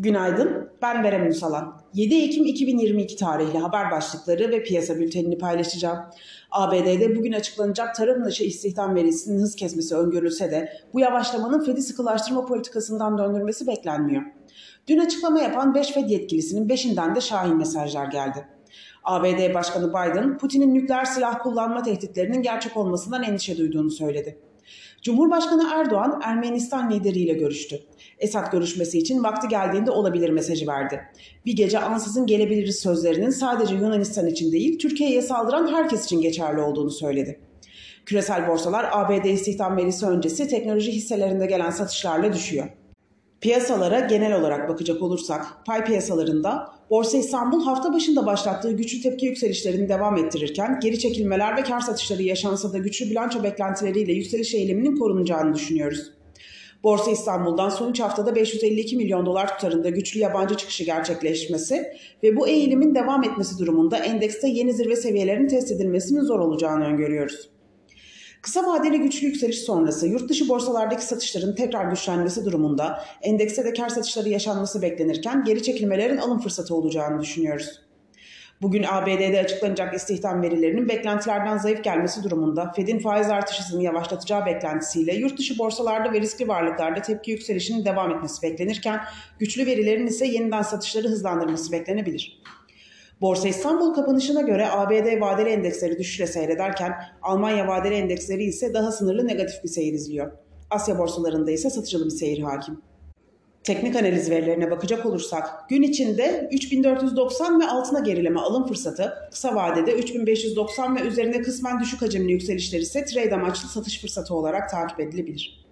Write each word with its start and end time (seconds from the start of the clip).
Günaydın, 0.00 0.70
ben 0.82 1.04
Berem 1.04 1.26
Ünsalan. 1.26 1.80
7 1.94 2.14
Ekim 2.14 2.44
2022 2.44 3.16
tarihli 3.16 3.58
haber 3.58 3.90
başlıkları 3.90 4.50
ve 4.50 4.62
piyasa 4.62 4.96
bültenini 4.96 5.38
paylaşacağım. 5.38 5.98
ABD'de 6.50 7.16
bugün 7.16 7.32
açıklanacak 7.32 7.94
tarım 7.94 8.24
dışı 8.24 8.44
istihdam 8.44 8.94
verisinin 8.94 9.40
hız 9.40 9.56
kesmesi 9.56 9.96
öngörülse 9.96 10.50
de 10.50 10.72
bu 10.94 11.00
yavaşlamanın 11.00 11.64
Fed'i 11.64 11.82
sıkılaştırma 11.82 12.46
politikasından 12.46 13.18
döndürmesi 13.18 13.66
beklenmiyor. 13.66 14.22
Dün 14.86 14.98
açıklama 14.98 15.40
yapan 15.40 15.74
5 15.74 15.92
Fed 15.92 16.08
yetkilisinin 16.08 16.68
5'inden 16.68 17.14
de 17.14 17.20
şahin 17.20 17.56
mesajlar 17.56 18.06
geldi. 18.06 18.48
ABD 19.04 19.54
Başkanı 19.54 19.88
Biden, 19.88 20.38
Putin'in 20.38 20.74
nükleer 20.74 21.04
silah 21.04 21.38
kullanma 21.38 21.82
tehditlerinin 21.82 22.42
gerçek 22.42 22.76
olmasından 22.76 23.22
endişe 23.22 23.58
duyduğunu 23.58 23.90
söyledi. 23.90 24.38
Cumhurbaşkanı 25.02 25.70
Erdoğan 25.74 26.20
Ermenistan 26.24 26.90
lideriyle 26.90 27.32
görüştü. 27.32 27.80
Esad 28.18 28.52
görüşmesi 28.52 28.98
için 28.98 29.24
vakti 29.24 29.48
geldiğinde 29.48 29.90
olabilir 29.90 30.30
mesajı 30.30 30.66
verdi. 30.66 31.00
Bir 31.46 31.56
gece 31.56 31.78
ansızın 31.78 32.26
gelebiliriz 32.26 32.78
sözlerinin 32.78 33.30
sadece 33.30 33.74
Yunanistan 33.74 34.26
için 34.26 34.52
değil 34.52 34.78
Türkiye'ye 34.78 35.22
saldıran 35.22 35.72
herkes 35.72 36.04
için 36.04 36.20
geçerli 36.20 36.60
olduğunu 36.60 36.90
söyledi. 36.90 37.40
Küresel 38.06 38.48
borsalar 38.48 38.88
ABD 38.92 39.24
istihdam 39.24 39.76
verisi 39.76 40.06
öncesi 40.06 40.48
teknoloji 40.48 40.92
hisselerinde 40.92 41.46
gelen 41.46 41.70
satışlarla 41.70 42.32
düşüyor. 42.32 42.68
Piyasalara 43.40 44.00
genel 44.00 44.40
olarak 44.40 44.68
bakacak 44.68 45.02
olursak 45.02 45.46
pay 45.66 45.84
piyasalarında 45.84 46.78
Borsa 46.90 47.18
İstanbul 47.18 47.64
hafta 47.64 47.92
başında 47.92 48.26
başlattığı 48.26 48.72
güçlü 48.72 49.00
tepki 49.00 49.26
yükselişlerini 49.26 49.88
devam 49.88 50.16
ettirirken 50.16 50.80
geri 50.82 50.98
çekilmeler 50.98 51.56
ve 51.56 51.62
kar 51.62 51.80
satışları 51.80 52.22
yaşansa 52.22 52.72
da 52.72 52.78
güçlü 52.78 53.10
bilanço 53.10 53.42
beklentileriyle 53.42 54.12
yükseliş 54.12 54.54
eğiliminin 54.54 54.96
korunacağını 54.96 55.54
düşünüyoruz. 55.54 56.12
Borsa 56.84 57.10
İstanbul'dan 57.10 57.68
son 57.68 57.90
3 57.90 58.00
haftada 58.00 58.34
552 58.34 58.96
milyon 58.96 59.26
dolar 59.26 59.48
tutarında 59.48 59.88
güçlü 59.88 60.20
yabancı 60.20 60.54
çıkışı 60.54 60.84
gerçekleşmesi 60.84 61.86
ve 62.22 62.36
bu 62.36 62.48
eğilimin 62.48 62.94
devam 62.94 63.24
etmesi 63.24 63.58
durumunda 63.58 63.96
endekste 63.96 64.48
yeni 64.48 64.72
zirve 64.72 64.96
seviyelerinin 64.96 65.48
test 65.48 65.72
edilmesinin 65.72 66.20
zor 66.20 66.40
olacağını 66.40 66.84
öngörüyoruz. 66.84 67.57
Kısa 68.42 68.66
vadeli 68.66 69.00
güçlü 69.00 69.26
yükseliş 69.26 69.58
sonrası 69.58 70.06
yurt 70.06 70.28
dışı 70.28 70.48
borsalardaki 70.48 71.04
satışların 71.04 71.54
tekrar 71.54 71.90
güçlenmesi 71.90 72.44
durumunda 72.44 73.04
endekste 73.22 73.64
de 73.64 73.72
kar 73.72 73.88
satışları 73.88 74.28
yaşanması 74.28 74.82
beklenirken 74.82 75.44
geri 75.44 75.62
çekilmelerin 75.62 76.16
alım 76.16 76.40
fırsatı 76.40 76.74
olacağını 76.74 77.20
düşünüyoruz. 77.22 77.80
Bugün 78.62 78.82
ABD'de 78.82 79.40
açıklanacak 79.40 79.94
istihdam 79.94 80.42
verilerinin 80.42 80.88
beklentilerden 80.88 81.58
zayıf 81.58 81.84
gelmesi 81.84 82.24
durumunda 82.24 82.72
Fed'in 82.76 82.98
faiz 82.98 83.30
artış 83.30 83.60
hızını 83.60 83.82
yavaşlatacağı 83.82 84.46
beklentisiyle 84.46 85.14
yurt 85.14 85.38
dışı 85.38 85.58
borsalarda 85.58 86.12
ve 86.12 86.20
riskli 86.20 86.48
varlıklarda 86.48 87.02
tepki 87.02 87.30
yükselişinin 87.30 87.84
devam 87.84 88.10
etmesi 88.10 88.42
beklenirken 88.42 89.00
güçlü 89.38 89.66
verilerin 89.66 90.06
ise 90.06 90.26
yeniden 90.26 90.62
satışları 90.62 91.08
hızlandırması 91.08 91.72
beklenebilir. 91.72 92.42
Borsa 93.20 93.48
İstanbul 93.48 93.94
kapanışına 93.94 94.40
göre 94.40 94.70
ABD 94.70 95.20
vadeli 95.20 95.48
endeksleri 95.48 95.98
düşüşle 95.98 96.26
seyrederken 96.26 96.92
Almanya 97.22 97.68
vadeli 97.68 97.94
endeksleri 97.94 98.44
ise 98.44 98.74
daha 98.74 98.92
sınırlı 98.92 99.26
negatif 99.26 99.64
bir 99.64 99.68
seyir 99.68 99.92
izliyor. 99.92 100.32
Asya 100.70 100.98
borsalarında 100.98 101.50
ise 101.50 101.70
satıcılı 101.70 102.04
bir 102.04 102.10
seyir 102.10 102.42
hakim. 102.42 102.80
Teknik 103.64 103.96
analiz 103.96 104.30
verilerine 104.30 104.70
bakacak 104.70 105.06
olursak 105.06 105.68
gün 105.68 105.82
içinde 105.82 106.48
3490 106.52 107.60
ve 107.60 107.64
altına 107.64 108.00
gerileme 108.00 108.40
alım 108.40 108.66
fırsatı, 108.66 109.14
kısa 109.30 109.54
vadede 109.54 109.92
3590 109.92 110.96
ve 110.96 111.00
üzerinde 111.00 111.42
kısmen 111.42 111.80
düşük 111.80 112.02
hacimli 112.02 112.32
yükselişler 112.32 112.80
ise 112.80 113.04
trade 113.04 113.34
amaçlı 113.34 113.68
satış 113.68 114.00
fırsatı 114.00 114.34
olarak 114.34 114.70
takip 114.70 115.00
edilebilir. 115.00 115.67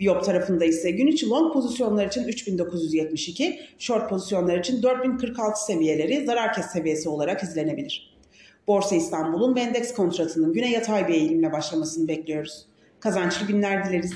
Viyop 0.00 0.24
tarafında 0.24 0.64
ise 0.64 0.90
gün 0.90 1.06
içi 1.06 1.28
long 1.28 1.52
pozisyonlar 1.52 2.06
için 2.06 2.24
3972, 2.24 3.60
short 3.78 4.10
pozisyonlar 4.10 4.58
için 4.58 4.82
4046 4.82 5.64
seviyeleri 5.64 6.24
zarar 6.26 6.52
kes 6.52 6.66
seviyesi 6.66 7.08
olarak 7.08 7.42
izlenebilir. 7.42 8.16
Borsa 8.66 8.96
İstanbul'un 8.96 9.54
ve 9.54 9.60
endeks 9.60 9.94
kontratının 9.94 10.52
güne 10.52 10.70
yatay 10.70 11.08
bir 11.08 11.14
eğilimle 11.14 11.52
başlamasını 11.52 12.08
bekliyoruz. 12.08 12.66
Kazançlı 13.00 13.46
günler 13.46 13.88
dileriz. 13.88 14.12